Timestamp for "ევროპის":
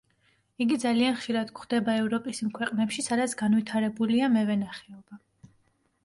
2.03-2.41